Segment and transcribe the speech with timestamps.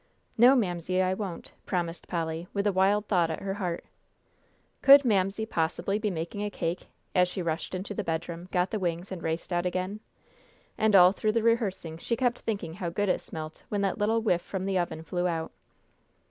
[0.35, 3.85] "No, Mamsie, I won't," promised Polly, with a wild thought at her heart,
[4.81, 8.79] "Could Mamsie possibly be making a cake?" as she rushed into the bedroom, got the
[8.79, 9.99] wings, and raced out again.
[10.75, 14.23] And all through the rehearsing she kept thinking how good it smelt when that little
[14.23, 15.51] whiff from the oven flew out.